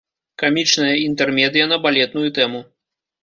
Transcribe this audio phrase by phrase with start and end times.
[0.43, 2.65] Камічная інтэрмедыя на балетную тэму.